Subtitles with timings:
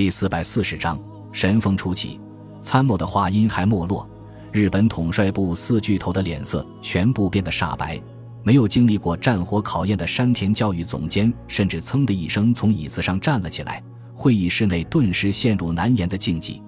[0.00, 0.98] 第四百四十章，
[1.30, 2.18] 神风初起，
[2.62, 4.08] 参谋的话音还没落，
[4.50, 8.00] 日本统帅部四巨头的脸色全部变得煞白。
[8.42, 13.84] 没有经历过战火考验的山田教育总监，甚至噌的一声从椅子上站了起来。
[14.14, 16.62] 会议室内顿时陷入难言的静寂。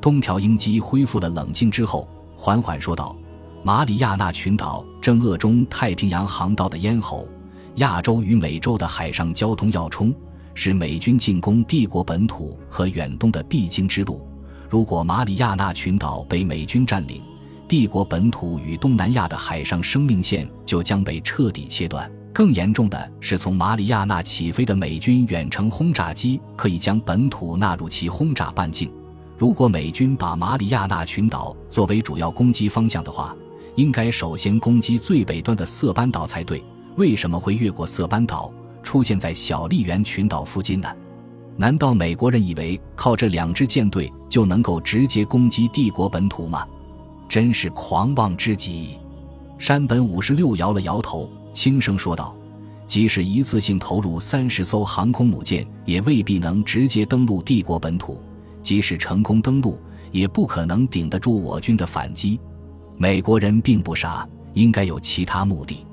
[0.00, 3.14] 东条英机恢复了冷静之后，缓缓说道
[3.62, 7.28] ：“马里亚纳群岛正扼中太平洋航道的咽喉，
[7.74, 10.14] 亚洲与美洲的海上交通要冲，
[10.54, 14.26] 是美军进攻帝国本土和远东的必经之路。
[14.68, 17.22] 如果马里亚纳群岛被美军占领，
[17.66, 22.10] 帝国本土与东南亚的海上生命线就将被彻底切断。
[22.32, 28.90] 更严重的是，从马里亚纳起飞的美军远程轰炸机可以将本土纳入其轰炸半径。
[29.36, 33.34] 如果美军把马里亚纳群岛作为主要攻击方向的话，
[33.74, 36.62] 应该首先攻击最北端的色班岛才对。
[36.96, 40.88] 为什么会越过色班岛，出现在小笠原群岛附近呢？
[41.56, 46.66] 难道美国人以为靠这两支舰队就能够直接攻击帝国本土吗？
[47.28, 48.98] 真是狂妄之极！
[49.58, 52.34] 山本五十六摇了摇头，轻声说道
[52.88, 58.18] ：“即使一次性投入三十艘航空母舰，也未必能直接登陆帝国本土。
[58.62, 59.78] 即使成功登陆，
[60.10, 62.40] 也不可能顶得住我军的反击。
[62.96, 65.84] 美国人并不傻，应该有其他目的。”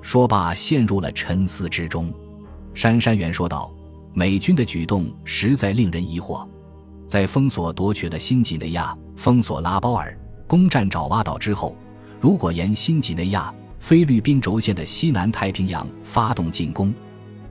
[0.00, 2.14] 说罢，陷入了沉思之中。
[2.78, 3.68] 杉山元说道
[4.14, 6.46] ：“美军的举动实在令人疑惑，
[7.08, 11.74] 在封锁夺取了新几内亚，封锁拉包尔。”攻占爪哇岛之后，
[12.20, 16.94] 如果沿新几内亚、菲律宾轴线的西南太平洋发动进攻，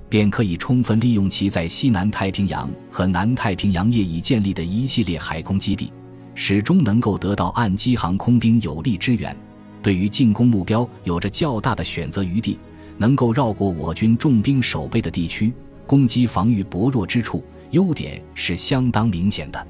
[0.08, 5.92] 便可以充分利用其在西南太平洋和南太平洋业已建立的一系列海空基地，
[6.36, 9.36] 始终能够得到岸基航空兵有力支援。
[9.83, 12.58] 对于进攻目标有着较大的选择余地，
[12.97, 15.53] 能够绕过我军重兵守备的地区，
[15.85, 19.67] 攻击防御薄弱之处，优点是相当明显的。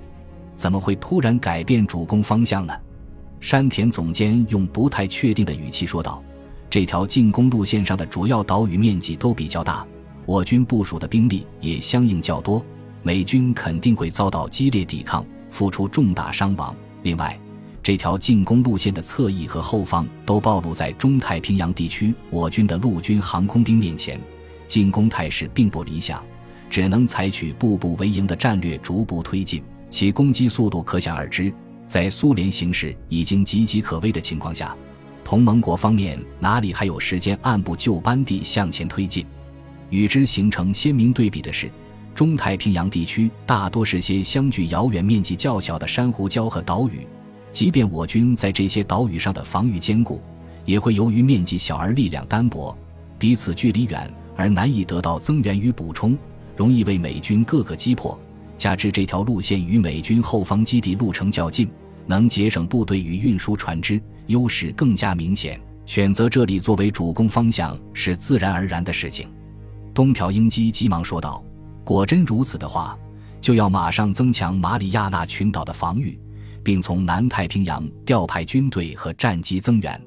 [0.56, 2.74] 怎么会突然改变主攻方向呢？
[3.40, 6.24] 山田总监用不太确定的语气说道
[6.70, 9.86] ：“这条进攻路线上的主要岛屿面积都比较大，
[10.26, 12.66] 我军部署的兵力也相应较多，
[13.04, 16.76] 美军肯定会遭到激烈抵抗，付出重大伤亡。
[17.04, 17.40] 另外，
[17.88, 24.20] 这条进攻路线的侧翼和后方都暴露在中太平洋地区我军的陆军航空兵面前，
[24.68, 26.22] 进攻态势并不理想，
[26.70, 31.50] 只能采取步步为营的战略，逐步推进，其攻击速度可想而知。”
[31.88, 34.76] 在苏联形势已经岌岌可危的情况下，
[35.24, 39.26] 同盟国方面哪里还有时间按部就班地向前推进？
[39.90, 41.72] 与之形成鲜明对比的是，
[42.14, 47.08] 中太平洋地区大多是些相距遥远、面积较小的珊瑚礁和岛屿，
[47.58, 50.22] 即便我军在这些岛屿上的防御坚固，
[50.64, 52.78] 也会由于面积小而力量单薄，
[53.18, 56.16] 彼此距离远而难以得到增援与补充，
[56.56, 58.16] 容易为美军各个击破。
[58.60, 61.68] 加之这条路线与美军后方基地路程较近，
[62.06, 65.60] 能节省部队与运输船只，优势更加明显。
[65.88, 69.28] 选择这里作为主攻方向是自然而然的事情。
[69.96, 71.44] 东条英机急忙说道
[71.84, 72.96] ：“果真如此的话，
[73.42, 76.16] 就要马上增强马里亚纳群岛的防御，
[76.68, 80.02] 并从南太平洋调派军队和战机增援。”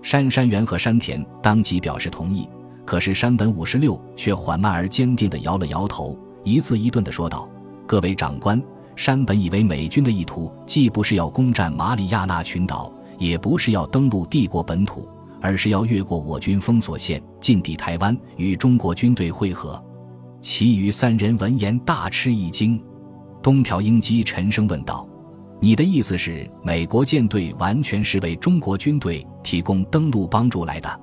[0.00, 2.48] 山山原和山田当即表示同意，
[2.86, 7.46] 可是山本五十六却缓慢而坚定地摇了摇头，一字一顿地说道。
[7.86, 8.62] 各位长官，
[8.96, 15.06] 山本以为美军的意图既不是要攻占马里亚纳群岛，也不是要登陆帝国本土，
[15.38, 19.78] 而是要越过我军封锁线，进抵台湾，与中国军队会合。
[20.40, 22.82] 其余三人闻言大吃一惊。
[23.42, 25.06] 东条英机沉声问道
[25.60, 31.00] ：“你的意思是，美国舰队完全是为中国军队提供登陆帮助来的？”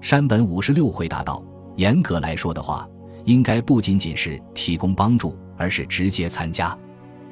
[0.00, 1.42] 山本五十六回答道
[1.76, 2.88] ：“严格来说的话，
[3.24, 6.76] 应该不仅仅是提供帮助。”而是直接参加。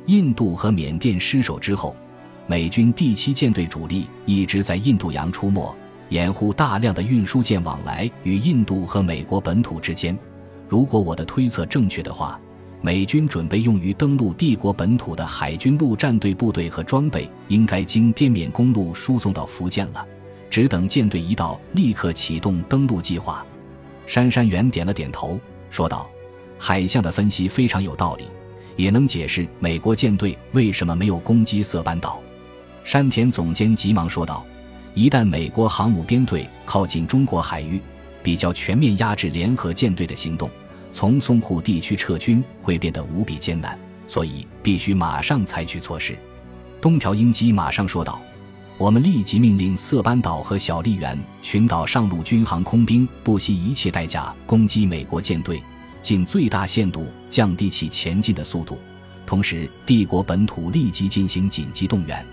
[0.06, 1.96] 印度和缅甸失守之后，
[2.46, 5.74] 美军第七舰队主力一直在印度洋出没，
[6.10, 10.16] 掩护大量的运输舰往来与印度和美国本土之间。
[10.68, 12.40] 如果我的推测正确的话，
[12.82, 20.06] 美军准备用于登陆帝国本土的海军陆战队部队和装备，应该经滇缅公路输送到福建了，
[20.48, 23.44] 只等舰队一到，立刻启动登陆计划。
[24.06, 25.38] 杉山元点了点头，
[25.70, 26.08] 说道。
[26.62, 28.24] 海象的分析非常有道理，
[28.76, 32.20] 也能解释美国舰队为什么没有攻击色班岛。
[32.84, 34.44] 山田总监急忙说道
[34.92, 37.80] ：“一旦美国航母编队靠近中国海域，
[38.22, 40.50] 比较全面压制联合舰队的行动，
[40.92, 46.16] 从淞沪地区撤军会变得无比艰难，所以必须马上采取措施。”
[46.80, 48.20] 东条英机马上说道
[48.78, 55.62] ：“我们立即命令色班岛和小笠原群岛上陆军航空兵不惜一切代价攻击美国舰队。”
[56.02, 58.78] 尽最大限度降低其前进的速度，
[59.26, 62.24] 同时，帝国本土立即进行紧急动员，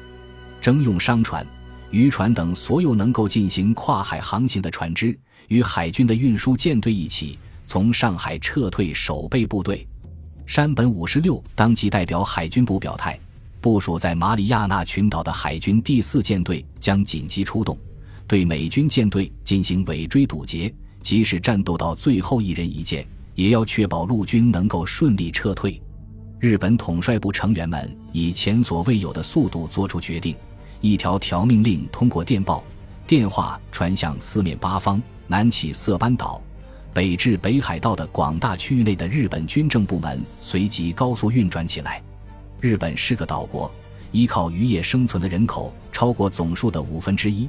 [0.62, 1.46] 征用商船、
[1.92, 5.20] 渔船等所有能够进行跨海航行的船只，
[5.50, 9.86] 与海军的运输舰队一起从上海撤退守备部队。
[10.46, 13.20] 山本五十六当即代表海军部表态，
[13.60, 17.78] 部署在马里亚纳群岛的海军第四舰队将紧急出动，
[18.26, 23.06] 对美军舰队进行尾追堵截，即使战斗到最后一人一舰，
[23.36, 25.80] 也要确保陆军能够顺利撤退。
[26.40, 30.34] 日本统帅部成员们以前所未有的速度作出决定，
[30.80, 32.64] 一条条命令通过电报、
[33.06, 36.42] 电话传向四面八方，南起色班岛。
[36.94, 42.02] 北至北海道的广大区域内的日本军政部门随即高速运转起来。
[42.60, 43.72] 日本是个岛国，
[44.12, 47.48] 依靠渔业生存的人口超过总数的五分之一，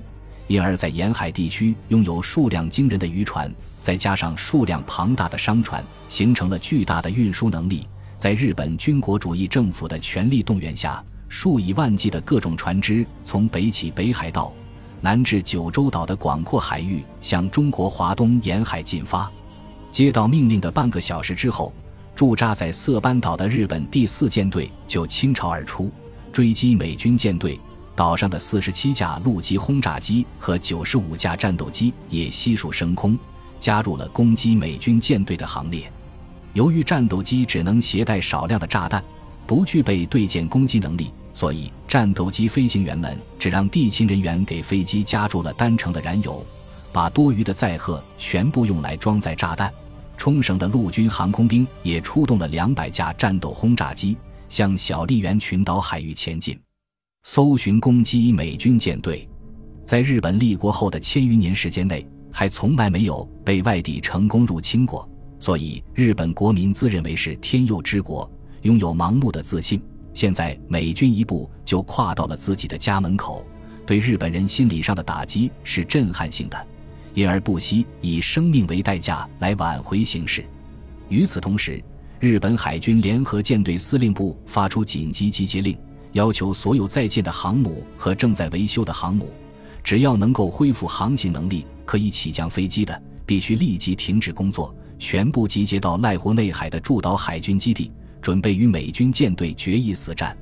[0.48, 3.50] 因而，在沿海地区拥有数量惊人的渔船，
[3.80, 7.86] 再加上数量庞大的商船，形成了巨大的运输能力。
[8.18, 14.52] 在日本军国主义政府的全力动员下，数以万计的各种船只从北起北海道，
[15.00, 19.30] 南至九州岛的广阔海域，向中国华东沿海进发。
[19.90, 21.72] 接到命令的半个小时之后，
[22.14, 25.90] 驻扎在色班岛的日本第四舰队就倾巢而出，
[26.32, 27.58] 追击美军舰队。
[27.94, 33.18] 岛上的四十七架陆基轰炸机和九十五架战斗机也悉数升空，
[33.58, 35.90] 加入了攻击美军舰队的行列。
[36.52, 39.02] 由于战斗机只能携带少量的炸弹，
[39.46, 46.44] 不具备对舰攻击能力，所以战斗机飞行员们只让地勤人员给飞机加注了单程的燃油。
[46.92, 49.72] 把多余的载荷全部用来装载炸弹。
[50.16, 54.16] 冲绳的陆军航空兵也出动了两百架战斗轰炸机，
[54.48, 56.58] 向小笠原群岛海域前进，
[57.22, 59.28] 搜寻攻击美军舰队。
[59.84, 65.08] 在日本立国后的千余年时间内，还从来没有被外敌成功入侵过，
[65.38, 68.28] 所以日本国民自认为是天佑之国，
[68.62, 69.80] 拥有盲目的自信。
[70.18, 73.46] 现在美军一步就跨到了自己的家门口，
[73.86, 76.66] 对日本人心理上的打击是震撼性的。
[77.14, 80.44] 因而不惜以生命为代价来挽回形势。
[81.08, 81.80] 与此同时，
[82.18, 85.78] 日本海军联合舰队司令部发出紧急集结令，
[86.14, 89.32] 要求所有在建的航母和正在维修的航母，
[89.84, 100.36] 只要能够恢复航行能力、可以起降飞机的，必须立即停止工作，全部集结到濑户内海的驻岛海军基地，准备与美军舰队决一死战。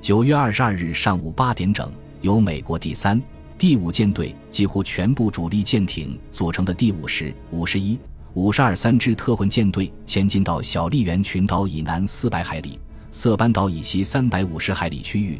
[0.00, 1.90] 九月二十二日上午八点整，
[2.22, 3.20] 由美国第三。
[3.58, 7.98] 第五舰队几乎全部主力舰艇组成的第五十、五十一、
[8.32, 12.78] 五十二三支特混舰队前进到小笠原群岛以南四百海里、
[13.10, 15.38] 色班岛以西三百五十海里区域。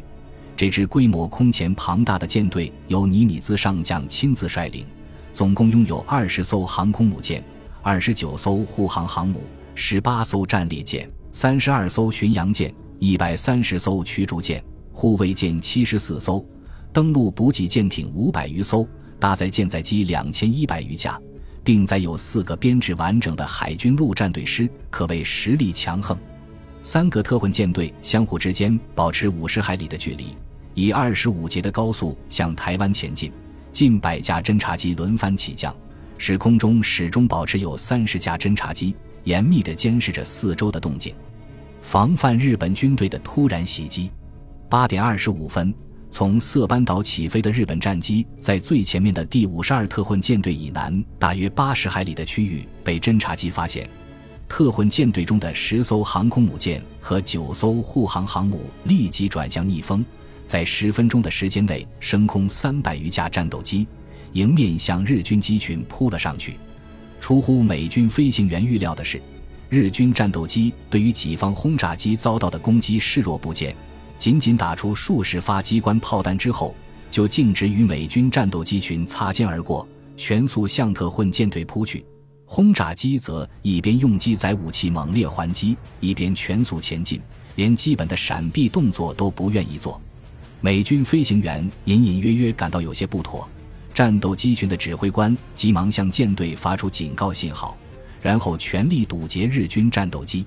[0.55, 4.85] 这支规模空前庞大的舰队由尼米兹上将亲自率领，
[5.33, 7.43] 总共拥有二十艘航空母舰、
[7.81, 9.41] 二十九艘护航航母、
[9.73, 14.61] 十八艘战列舰、三十二艘巡洋舰、一百三十艘驱逐舰、
[14.91, 16.45] 护卫舰七十四艘。
[16.91, 18.85] 登陆补给舰艇五百余艘，
[19.17, 21.17] 搭载舰载机两千一百余架，
[21.63, 26.17] 并载有四个编制完整的海军陆战队师，可谓实力强横。
[26.83, 30.35] 三个特混舰队相互之间保持五十海里的距离，
[30.73, 33.31] 以二十五节的高速向台湾前进。
[33.71, 35.73] 近百架侦察机轮番起降，
[36.17, 38.93] 使空中始终保持有三十架侦察机，
[39.23, 41.13] 严密地监视着四周的动静，
[41.81, 44.09] 防范日本军队的突然袭击。
[44.69, 45.73] 八点二十五分。
[46.13, 53.89] 从色班岛起飞的日本战机，在最前面的第五十二特混舰队以南大约八十海里的区域被侦察机发现。
[54.49, 60.03] 特混舰队中的十艘航空母舰和九艘护航航母立即转向逆风，
[60.45, 63.87] 在十分钟的时间内升空三百余架战斗机，
[64.33, 66.57] 迎面向日军机群扑了上去。
[67.21, 69.21] 出乎美军飞行员预料的是，
[69.69, 73.73] 日军战斗机对于己方轰炸机遭到的攻击视若不见。
[74.17, 76.75] 仅仅打出数十发机关炮弹之后，
[77.11, 79.87] 就径直与美军战斗机群擦肩而过，
[80.17, 82.03] 全速向特混舰队扑去。
[82.45, 87.21] 轰炸机则一边用机载武器猛烈还击，一边全速前进，
[87.55, 90.01] 连基本的闪避动作都不愿意做。
[90.59, 93.47] 美军飞行员隐隐约约感到有些不妥，
[93.93, 97.77] 战斗机群的指挥官急忙向舰队发出警告信号，
[98.21, 100.45] 然后全力堵截日军战斗机。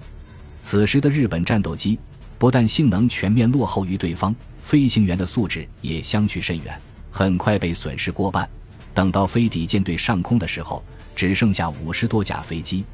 [0.61, 1.99] 此时的日本战斗机。
[2.37, 6.79] 不但性能全面落后于对方，飞行员的素质也相去甚远，
[7.11, 8.47] 很快被损失过半。
[8.93, 10.85] 等到飞抵舰队上空的时候，
[11.15, 12.85] 只剩下五十多架飞机。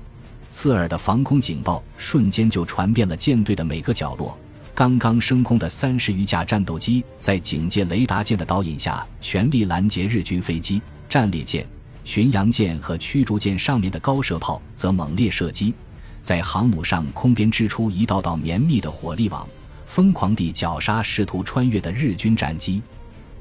[0.50, 4.38] 刺耳的防空警报瞬间就传遍了舰队的每个角落。
[4.80, 11.68] 刚刚升空的三十余架战斗机，在警戒雷达舰的导引下，全力拦截日军飞机、战列舰、
[12.02, 15.74] 巡洋舰和驱逐舰上面的高射炮，则猛烈射击。
[16.22, 19.46] 在航母上空编织出一道道绵密的火力网，
[19.84, 22.80] 疯狂地绞杀试图穿越的日军战机。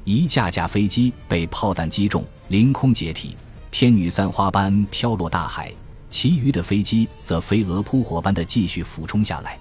[0.04, 3.34] 一架架飞机被炮弹击中，凌空解体，
[3.70, 5.70] 天女散花般飘落大海；
[6.10, 9.58] 其余的飞机则飞蛾扑火般的继续俯冲下来，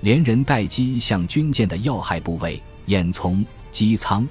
[0.00, 4.26] 连人带机向军舰的要害部位——烟囱、机舱、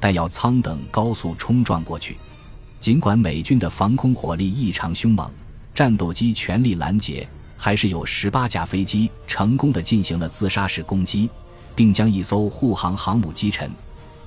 [0.00, 2.16] 弹药舱等高速冲撞过去。
[2.78, 5.30] 尽管美军的防空火力异常凶猛，
[5.74, 11.28] 战斗机全力拦截，还是有十八架飞机成功的进行了自杀式攻击，
[11.76, 13.70] 并将一艘护航航母击沉。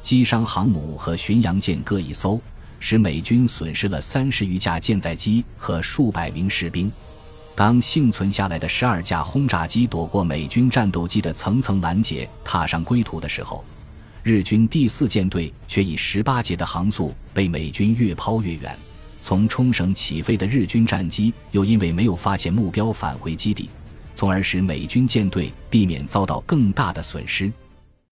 [0.03, 2.39] 击伤航母和巡洋舰各一艘，
[2.79, 6.91] 使美军损失了三十余架舰载机和数百名士兵。
[7.55, 13.63] 当幸存下来的十二架轰炸机躲过美军战斗机的层层拦截，踏上归途的时候，
[14.23, 18.75] 日军第四舰队却以十八节的航速被美军越抛越远。
[19.21, 23.69] 从冲绳起飞的日军战机又因为没有发现目标返回基地，
[24.15, 27.51] 从而使美军舰队避免遭到更大的损失。